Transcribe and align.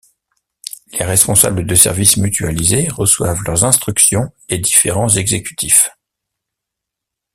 Les 0.97 1.05
responsables 1.05 1.63
de 1.63 1.75
service 1.75 2.17
mutualisé 2.17 2.87
reçoivent 2.87 3.43
leurs 3.45 3.65
instructions 3.65 4.31
des 4.49 4.57
différents 4.57 5.09
exécutifs. 5.09 5.91